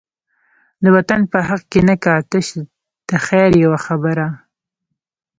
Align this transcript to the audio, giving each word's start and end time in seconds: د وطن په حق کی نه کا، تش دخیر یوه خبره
د 0.83 0.85
وطن 0.95 1.21
په 1.31 1.39
حق 1.47 1.61
کی 1.71 1.81
نه 1.89 1.95
کا، 2.03 2.15
تش 2.33 2.47
دخیر 3.09 3.51
یوه 3.63 3.79
خبره 3.85 4.27